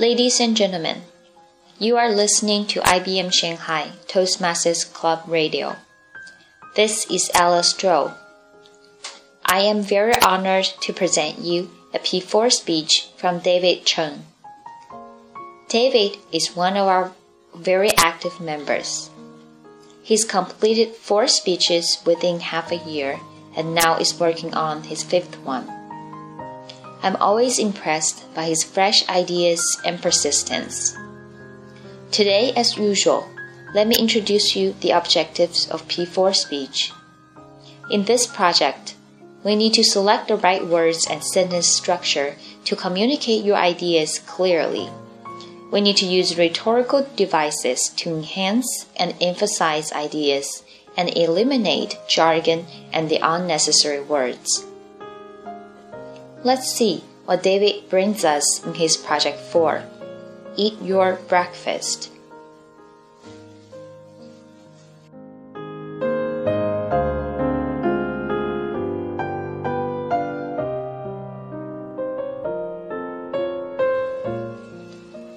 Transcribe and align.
Ladies 0.00 0.38
and 0.38 0.56
gentlemen, 0.56 1.02
you 1.80 1.96
are 1.96 2.08
listening 2.08 2.68
to 2.68 2.80
IBM 2.82 3.32
Shanghai 3.32 3.90
Toastmasters 4.06 4.84
Club 4.92 5.24
Radio. 5.26 5.74
This 6.76 7.04
is 7.10 7.28
Alice 7.34 7.74
Zhou. 7.74 8.14
I 9.44 9.58
am 9.62 9.82
very 9.82 10.14
honored 10.22 10.66
to 10.82 10.92
present 10.92 11.40
you 11.40 11.72
a 11.92 11.98
P4 11.98 12.52
speech 12.52 13.08
from 13.16 13.40
David 13.40 13.84
Chen. 13.84 14.24
David 15.68 16.16
is 16.30 16.54
one 16.54 16.76
of 16.76 16.86
our 16.86 17.10
very 17.56 17.90
active 17.96 18.40
members. 18.40 19.10
He's 20.04 20.24
completed 20.24 20.94
four 20.94 21.26
speeches 21.26 21.98
within 22.06 22.38
half 22.38 22.70
a 22.70 22.76
year 22.88 23.18
and 23.56 23.74
now 23.74 23.96
is 23.96 24.20
working 24.20 24.54
on 24.54 24.84
his 24.84 25.02
fifth 25.02 25.40
one. 25.40 25.77
I'm 27.02 27.16
always 27.16 27.58
impressed 27.58 28.32
by 28.34 28.44
his 28.44 28.64
fresh 28.64 29.08
ideas 29.08 29.80
and 29.84 30.02
persistence. 30.02 30.96
Today, 32.10 32.52
as 32.56 32.76
usual, 32.76 33.28
let 33.74 33.86
me 33.86 33.96
introduce 33.96 34.56
you 34.56 34.74
the 34.80 34.90
objectives 34.90 35.68
of 35.68 35.86
P4 35.88 36.34
speech. 36.34 36.92
In 37.90 38.04
this 38.04 38.26
project, 38.26 38.94
we 39.44 39.54
need 39.54 39.74
to 39.74 39.84
select 39.84 40.28
the 40.28 40.36
right 40.36 40.66
words 40.66 41.06
and 41.08 41.22
sentence 41.22 41.68
structure 41.68 42.36
to 42.64 42.76
communicate 42.76 43.44
your 43.44 43.56
ideas 43.56 44.18
clearly. 44.18 44.88
We 45.70 45.80
need 45.80 45.98
to 45.98 46.06
use 46.06 46.38
rhetorical 46.38 47.06
devices 47.14 47.90
to 47.96 48.10
enhance 48.10 48.86
and 48.96 49.14
emphasize 49.20 49.92
ideas 49.92 50.62
and 50.96 51.16
eliminate 51.16 51.98
jargon 52.08 52.66
and 52.92 53.08
the 53.08 53.20
unnecessary 53.22 54.00
words. 54.00 54.64
Let's 56.44 56.70
see 56.72 57.02
what 57.24 57.42
David 57.42 57.90
brings 57.90 58.24
us 58.24 58.64
in 58.64 58.74
his 58.74 58.96
project 58.96 59.40
4 59.40 59.82
Eat 60.56 60.80
Your 60.80 61.14
Breakfast. 61.28 62.12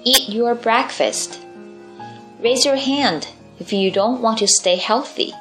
Eat 0.04 0.28
your 0.28 0.54
breakfast. 0.54 1.40
Raise 2.40 2.64
your 2.64 2.76
hand 2.76 3.28
if 3.58 3.72
you 3.72 3.90
don't 3.90 4.20
want 4.20 4.38
to 4.38 4.48
stay 4.48 4.76
healthy. 4.76 5.32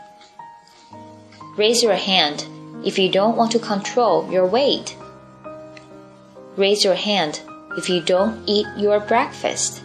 Raise 1.55 1.83
your 1.83 1.95
hand 1.95 2.45
if 2.85 2.97
you 2.97 3.09
don't 3.09 3.37
want 3.37 3.51
to 3.51 3.59
control 3.59 4.31
your 4.31 4.45
weight. 4.45 4.95
Raise 6.57 6.83
your 6.83 6.95
hand 6.95 7.41
if 7.77 7.89
you 7.89 8.01
don't 8.01 8.43
eat 8.47 8.67
your 8.75 8.99
breakfast. 8.99 9.81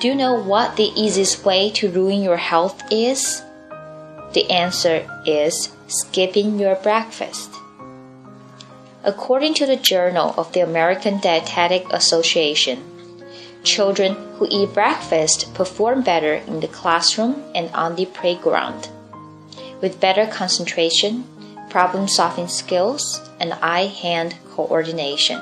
Do 0.00 0.08
you 0.08 0.14
know 0.14 0.40
what 0.40 0.76
the 0.76 0.92
easiest 0.94 1.44
way 1.44 1.70
to 1.72 1.90
ruin 1.90 2.22
your 2.22 2.36
health 2.36 2.82
is? 2.90 3.42
The 4.32 4.48
answer 4.50 5.08
is 5.26 5.70
skipping 5.88 6.58
your 6.58 6.76
breakfast. 6.76 7.50
According 9.04 9.54
to 9.54 9.66
the 9.66 9.76
Journal 9.76 10.34
of 10.36 10.52
the 10.52 10.60
American 10.60 11.18
Dietetic 11.18 11.86
Association, 11.92 12.82
children 13.64 14.14
who 14.36 14.46
eat 14.50 14.72
breakfast 14.72 15.52
perform 15.54 16.02
better 16.02 16.34
in 16.34 16.60
the 16.60 16.68
classroom 16.68 17.42
and 17.54 17.70
on 17.74 17.96
the 17.96 18.06
playground, 18.06 18.88
with 19.80 20.00
better 20.00 20.26
concentration, 20.26 21.24
problem 21.68 22.08
solving 22.08 22.48
skills, 22.48 23.20
and 23.40 23.52
eye 23.54 23.86
hand 23.86 24.36
coordination. 24.50 25.40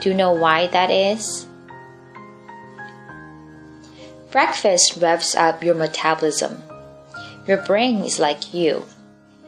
Do 0.00 0.10
you 0.10 0.14
know 0.14 0.32
why 0.32 0.66
that 0.68 0.90
is? 0.90 1.46
Breakfast 4.30 4.98
revs 5.00 5.34
up 5.34 5.62
your 5.62 5.74
metabolism. 5.74 6.62
Your 7.46 7.56
brain 7.56 8.04
is 8.04 8.18
like 8.18 8.52
you. 8.52 8.84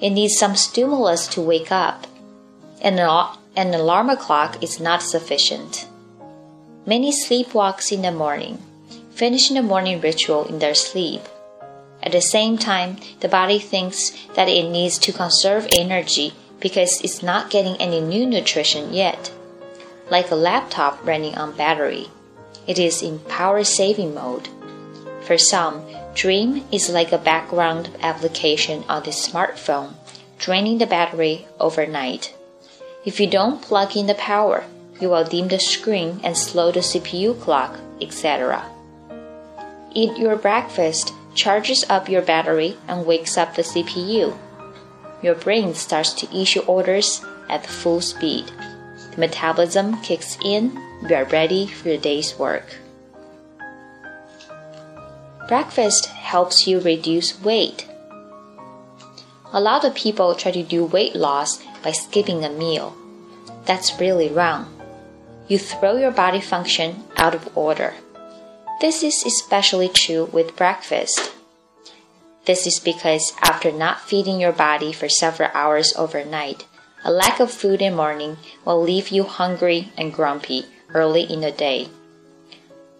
It 0.00 0.10
needs 0.10 0.38
some 0.38 0.56
stimulus 0.56 1.26
to 1.28 1.42
wake 1.42 1.70
up. 1.70 2.06
And 2.80 2.98
an 2.98 3.74
alarm 3.74 4.16
clock 4.16 4.62
is 4.62 4.80
not 4.80 5.02
sufficient. 5.02 5.86
Many 6.86 7.12
sleepwalks 7.12 7.92
in 7.92 8.00
the 8.00 8.10
morning, 8.10 8.58
finish 9.10 9.50
the 9.50 9.62
morning 9.62 10.00
ritual 10.00 10.46
in 10.46 10.60
their 10.60 10.74
sleep. 10.74 11.20
At 12.02 12.12
the 12.12 12.20
same 12.20 12.56
time, 12.56 12.96
the 13.20 13.28
body 13.28 13.58
thinks 13.58 14.10
that 14.34 14.48
it 14.48 14.70
needs 14.70 14.98
to 14.98 15.12
conserve 15.12 15.66
energy 15.72 16.32
because 16.60 17.00
it's 17.02 17.22
not 17.22 17.50
getting 17.50 17.76
any 17.76 18.00
new 18.00 18.26
nutrition 18.26 18.92
yet. 18.92 19.32
Like 20.10 20.30
a 20.30 20.34
laptop 20.34 21.06
running 21.06 21.36
on 21.36 21.56
battery, 21.56 22.08
it 22.66 22.78
is 22.78 23.02
in 23.02 23.18
power 23.20 23.64
saving 23.64 24.14
mode. 24.14 24.48
For 25.22 25.38
some, 25.38 25.84
Dream 26.14 26.64
is 26.72 26.90
like 26.90 27.12
a 27.12 27.18
background 27.18 27.90
application 28.02 28.84
on 28.88 29.04
the 29.04 29.10
smartphone, 29.10 29.94
draining 30.38 30.78
the 30.78 30.86
battery 30.86 31.46
overnight. 31.60 32.34
If 33.04 33.20
you 33.20 33.26
don't 33.28 33.62
plug 33.62 33.96
in 33.96 34.06
the 34.06 34.14
power, 34.14 34.64
you 35.00 35.08
will 35.08 35.24
dim 35.24 35.48
the 35.48 35.60
screen 35.60 36.20
and 36.24 36.36
slow 36.36 36.72
the 36.72 36.80
CPU 36.80 37.40
clock, 37.40 37.78
etc. 38.00 38.64
Eat 39.94 40.18
your 40.18 40.36
breakfast 40.36 41.14
charges 41.34 41.84
up 41.88 42.08
your 42.08 42.22
battery 42.22 42.76
and 42.88 43.06
wakes 43.06 43.36
up 43.36 43.54
the 43.54 43.62
CPU 43.62 44.36
your 45.22 45.34
brain 45.34 45.74
starts 45.74 46.12
to 46.14 46.36
issue 46.36 46.60
orders 46.60 47.24
at 47.48 47.66
full 47.66 48.00
speed. 48.00 48.50
The 49.12 49.18
metabolism 49.18 50.00
kicks 50.02 50.38
in, 50.42 50.72
you 51.06 51.14
are 51.14 51.24
ready 51.24 51.66
for 51.66 51.88
your 51.88 51.98
day's 51.98 52.38
work. 52.38 52.76
Breakfast 55.48 56.06
helps 56.06 56.66
you 56.66 56.80
reduce 56.80 57.40
weight. 57.42 57.86
A 59.52 59.60
lot 59.60 59.84
of 59.84 59.94
people 59.94 60.34
try 60.34 60.52
to 60.52 60.62
do 60.62 60.84
weight 60.84 61.16
loss 61.16 61.60
by 61.82 61.90
skipping 61.90 62.44
a 62.44 62.50
meal. 62.50 62.96
That's 63.66 64.00
really 64.00 64.28
wrong. 64.28 64.72
You 65.48 65.58
throw 65.58 65.96
your 65.96 66.12
body 66.12 66.40
function 66.40 67.02
out 67.16 67.34
of 67.34 67.56
order. 67.56 67.94
This 68.80 69.02
is 69.02 69.24
especially 69.26 69.90
true 69.90 70.24
with 70.32 70.56
breakfast. 70.56 71.32
This 72.46 72.66
is 72.66 72.80
because 72.80 73.34
after 73.42 73.70
not 73.70 74.00
feeding 74.00 74.40
your 74.40 74.52
body 74.52 74.90
for 74.90 75.06
several 75.06 75.50
hours 75.52 75.92
overnight, 75.98 76.64
a 77.04 77.12
lack 77.12 77.40
of 77.40 77.50
food 77.50 77.82
in 77.82 77.94
morning 77.94 78.38
will 78.64 78.80
leave 78.80 79.10
you 79.10 79.24
hungry 79.24 79.92
and 79.98 80.14
grumpy 80.14 80.64
early 80.94 81.24
in 81.24 81.42
the 81.42 81.52
day. 81.52 81.90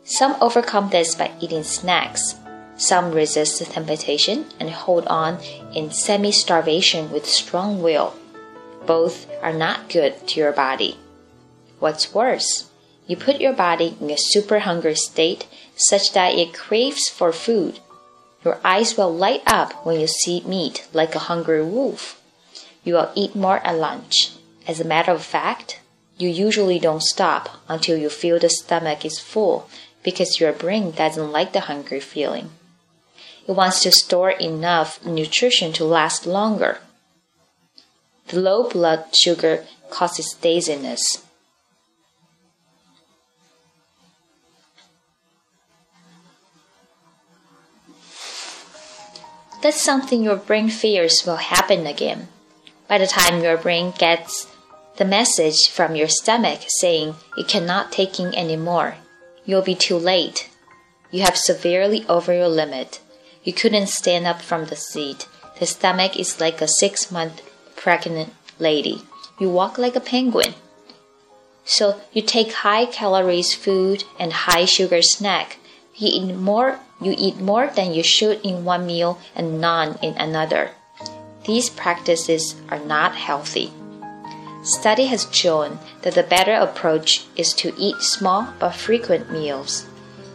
Some 0.04 0.36
overcome 0.38 0.90
this 0.90 1.14
by 1.14 1.30
eating 1.40 1.62
snacks. 1.62 2.34
Some 2.76 3.12
resist 3.12 3.58
the 3.58 3.64
temptation 3.64 4.44
and 4.60 4.68
hold 4.68 5.06
on 5.06 5.38
in 5.74 5.92
semi 5.92 6.30
starvation 6.30 7.10
with 7.10 7.24
strong 7.24 7.82
will. 7.82 8.14
Both 8.84 9.26
are 9.40 9.54
not 9.54 9.88
good 9.88 10.28
to 10.28 10.40
your 10.40 10.52
body. 10.52 10.98
What's 11.78 12.12
worse, 12.12 12.70
you 13.06 13.16
put 13.16 13.40
your 13.40 13.54
body 13.54 13.96
in 13.98 14.10
a 14.10 14.18
super 14.18 14.60
hungry 14.60 14.94
state 14.94 15.46
such 15.88 16.12
that 16.12 16.34
it 16.34 16.54
craves 16.54 17.08
for 17.08 17.32
food 17.32 17.80
your 18.44 18.58
eyes 18.64 18.96
will 18.96 19.14
light 19.14 19.42
up 19.46 19.84
when 19.84 20.00
you 20.00 20.06
see 20.06 20.42
meat 20.46 20.88
like 20.92 21.14
a 21.14 21.26
hungry 21.30 21.62
wolf. 21.62 22.20
You 22.84 22.94
will 22.94 23.12
eat 23.14 23.36
more 23.36 23.58
at 23.58 23.76
lunch. 23.76 24.32
As 24.66 24.80
a 24.80 24.84
matter 24.84 25.12
of 25.12 25.22
fact, 25.22 25.80
you 26.16 26.28
usually 26.28 26.78
don't 26.78 27.02
stop 27.02 27.50
until 27.68 27.98
you 27.98 28.08
feel 28.08 28.38
the 28.38 28.48
stomach 28.48 29.04
is 29.04 29.18
full 29.18 29.68
because 30.02 30.40
your 30.40 30.52
brain 30.52 30.92
doesn't 30.92 31.32
like 31.32 31.52
the 31.52 31.60
hungry 31.60 32.00
feeling. 32.00 32.50
It 33.46 33.52
wants 33.52 33.82
to 33.82 33.92
store 33.92 34.30
enough 34.30 35.04
nutrition 35.04 35.72
to 35.74 35.84
last 35.84 36.26
longer. 36.26 36.78
The 38.28 38.40
low 38.40 38.68
blood 38.68 39.14
sugar 39.14 39.66
causes 39.90 40.34
dizziness. 40.40 41.26
That's 49.62 49.80
something 49.80 50.22
your 50.22 50.36
brain 50.36 50.70
fears 50.70 51.24
will 51.26 51.36
happen 51.36 51.86
again. 51.86 52.28
By 52.88 52.98
the 52.98 53.06
time 53.06 53.42
your 53.42 53.58
brain 53.58 53.92
gets 53.96 54.48
the 54.96 55.04
message 55.04 55.68
from 55.68 55.94
your 55.94 56.08
stomach 56.08 56.60
saying 56.80 57.14
it 57.36 57.46
cannot 57.46 57.92
take 57.92 58.18
in 58.18 58.34
anymore, 58.34 58.96
you'll 59.44 59.62
be 59.62 59.74
too 59.74 59.96
late. 59.96 60.50
You 61.10 61.22
have 61.22 61.36
severely 61.36 62.06
over 62.08 62.32
your 62.32 62.48
limit. 62.48 63.00
You 63.44 63.52
couldn't 63.52 63.88
stand 63.88 64.26
up 64.26 64.40
from 64.40 64.66
the 64.66 64.76
seat. 64.76 65.26
The 65.58 65.66
stomach 65.66 66.18
is 66.18 66.40
like 66.40 66.60
a 66.60 66.68
six 66.68 67.10
month 67.10 67.42
pregnant 67.76 68.32
lady. 68.58 69.02
You 69.38 69.50
walk 69.50 69.76
like 69.76 69.96
a 69.96 70.00
penguin. 70.00 70.54
So 71.64 72.00
you 72.12 72.22
take 72.22 72.52
high 72.52 72.86
calories 72.86 73.54
food 73.54 74.04
and 74.18 74.32
high 74.32 74.64
sugar 74.64 75.02
snack. 75.02 75.58
You 75.94 76.08
eat 76.12 76.34
more 76.34 76.80
you 77.00 77.14
eat 77.16 77.38
more 77.38 77.68
than 77.68 77.92
you 77.92 78.02
should 78.02 78.40
in 78.42 78.64
one 78.64 78.86
meal 78.86 79.18
and 79.34 79.60
none 79.60 79.98
in 80.02 80.14
another. 80.16 80.70
These 81.44 81.70
practices 81.70 82.54
are 82.68 82.78
not 82.78 83.14
healthy. 83.14 83.72
Study 84.62 85.06
has 85.06 85.26
shown 85.32 85.78
that 86.02 86.14
the 86.14 86.22
better 86.22 86.52
approach 86.52 87.24
is 87.36 87.54
to 87.54 87.72
eat 87.78 88.02
small 88.02 88.52
but 88.58 88.74
frequent 88.74 89.32
meals. 89.32 89.86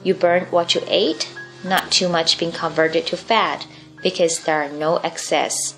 You 0.04 0.16
burn 0.16 0.46
what 0.46 0.74
you 0.74 0.82
ate, 0.88 1.30
not 1.64 1.92
too 1.92 2.10
much 2.10 2.40
being 2.40 2.52
converted 2.52 3.06
to 3.08 3.18
fat 3.18 3.68
because 4.02 4.44
there 4.44 4.62
are 4.64 4.70
no 4.70 4.98
excess. 4.98 5.76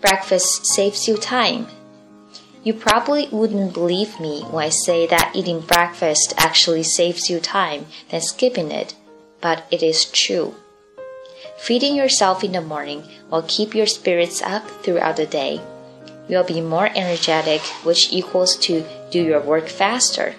Breakfast 0.00 0.66
saves 0.66 1.06
you 1.08 1.16
time. 1.16 1.66
You 2.62 2.74
probably 2.74 3.26
wouldn't 3.32 3.72
believe 3.72 4.20
me 4.20 4.42
when 4.50 4.66
I 4.66 4.68
say 4.68 5.06
that 5.06 5.32
eating 5.34 5.60
breakfast 5.60 6.34
actually 6.36 6.82
saves 6.82 7.30
you 7.30 7.40
time 7.40 7.86
than 8.10 8.20
skipping 8.20 8.70
it, 8.70 8.94
but 9.40 9.64
it 9.70 9.82
is 9.82 10.04
true. 10.04 10.54
Feeding 11.58 11.94
yourself 11.94 12.44
in 12.44 12.52
the 12.52 12.60
morning 12.60 13.04
will 13.30 13.44
keep 13.48 13.74
your 13.74 13.86
spirits 13.86 14.42
up 14.42 14.68
throughout 14.82 15.16
the 15.16 15.24
day. 15.24 15.60
You'll 16.28 16.44
be 16.44 16.60
more 16.60 16.90
energetic, 16.94 17.62
which 17.82 18.12
equals 18.12 18.56
to 18.58 18.84
do 19.10 19.22
your 19.22 19.40
work 19.40 19.68
faster. 19.68 20.34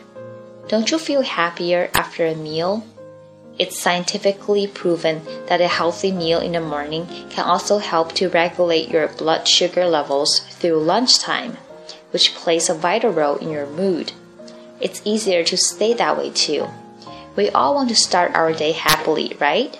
Don't 0.68 0.92
you 0.92 1.00
feel 1.00 1.22
happier 1.22 1.90
after 1.96 2.26
a 2.26 2.36
meal? 2.36 2.86
It's 3.58 3.80
scientifically 3.80 4.68
proven 4.68 5.22
that 5.48 5.60
a 5.60 5.68
healthy 5.68 6.12
meal 6.12 6.40
in 6.40 6.54
the 6.54 6.62
morning 6.62 7.08
can 7.30 7.46
also 7.46 7.80
help 7.80 8.14
to 8.14 8.30
regulate 8.30 8.90
your 8.90 9.08
blood 9.08 9.48
sugar 9.48 9.86
levels 9.86 10.40
through 10.40 10.84
lunchtime, 10.84 11.58
which 12.12 12.36
plays 12.36 12.70
a 12.70 12.74
vital 12.74 13.12
role 13.12 13.38
in 13.38 13.50
your 13.50 13.68
mood. 13.68 14.14
It's 14.80 15.02
easier 15.06 15.44
to 15.44 15.58
stay 15.58 15.94
that 15.94 16.18
way 16.18 16.30
too. 16.32 16.68
We 17.36 17.50
all 17.50 17.76
want 17.76 17.90
to 17.90 17.96
start 17.96 18.36
our 18.36 18.54
day 18.54 18.72
happily, 18.72 19.36
right? 19.40 19.76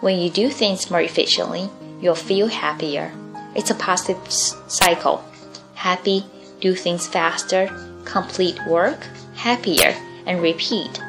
When 0.00 0.18
you 0.18 0.30
do 0.30 0.48
things 0.48 0.90
more 0.90 1.00
efficiently, 1.00 1.68
you'll 2.00 2.14
feel 2.14 2.46
happier. 2.46 3.12
It's 3.54 3.70
a 3.70 3.74
positive 3.74 4.30
cycle. 4.30 5.22
Happy, 5.74 6.24
do 6.60 6.74
things 6.74 7.06
faster, 7.06 7.68
complete 8.04 8.58
work, 8.66 9.06
happier 9.34 9.94
and 10.26 10.42
repeat. 10.42 11.02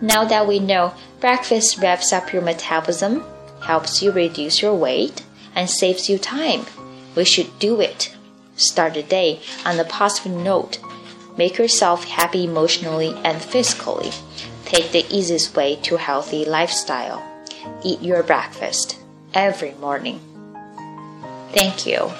Now 0.00 0.24
that 0.24 0.46
we 0.46 0.58
know 0.58 0.94
breakfast 1.20 1.78
revs 1.78 2.12
up 2.12 2.32
your 2.32 2.42
metabolism, 2.42 3.24
helps 3.62 4.02
you 4.02 4.12
reduce 4.12 4.60
your 4.60 4.74
weight, 4.74 5.22
and 5.54 5.68
saves 5.68 6.08
you 6.08 6.18
time, 6.18 6.66
we 7.14 7.24
should 7.24 7.58
do 7.58 7.80
it. 7.80 8.13
Start 8.56 8.94
the 8.94 9.02
day 9.02 9.40
on 9.64 9.78
a 9.78 9.84
positive 9.84 10.32
note. 10.32 10.78
Make 11.36 11.58
yourself 11.58 12.04
happy 12.04 12.44
emotionally 12.44 13.12
and 13.24 13.42
physically. 13.42 14.10
Take 14.64 14.92
the 14.92 15.06
easiest 15.10 15.56
way 15.56 15.76
to 15.82 15.96
healthy 15.96 16.44
lifestyle. 16.44 17.22
Eat 17.82 18.00
your 18.02 18.22
breakfast 18.22 18.98
every 19.32 19.74
morning. 19.74 20.20
Thank 21.52 21.86
you. 21.86 22.10